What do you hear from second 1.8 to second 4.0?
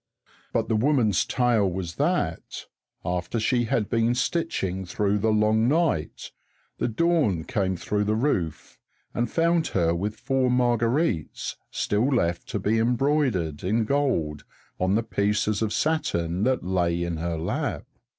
that, after she had